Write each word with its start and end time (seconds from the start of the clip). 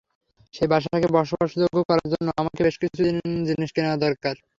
সেই 0.53 0.69
বাসাকে 0.71 1.07
বসবাসযোগ্য 1.15 1.77
করার 1.89 2.07
জন্য 2.13 2.27
আমাদের 2.39 2.61
বেশ 2.61 2.75
কিছু 2.83 3.01
জিনিস 3.47 3.69
কেনা 3.75 3.93
দরকার। 4.05 4.35